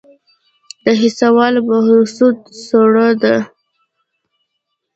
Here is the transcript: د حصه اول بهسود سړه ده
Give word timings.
د 0.83 0.85
حصه 1.01 1.27
اول 1.31 1.53
بهسود 1.67 2.37
سړه 2.67 3.09
ده 3.21 3.37